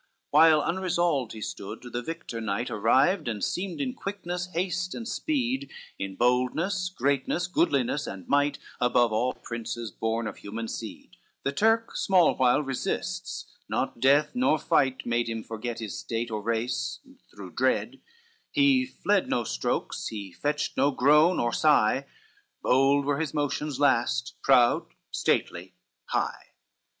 [0.01, 5.07] CVII While unresolved he stood, the victor knight Arrived, and seemed in quickness, haste and
[5.07, 11.51] speed, In boldness, greatness, goodliness and might, Above all princes born of human seed: The
[11.51, 16.99] Turk small while resists, not death nor fight Made him forget his state or race,
[17.29, 18.01] through dreed,
[18.49, 22.07] He fled no strokes, he fetched no groan nor sigh,
[22.63, 25.75] Bold were his motions last, proud, stately,
[26.05, 26.53] high.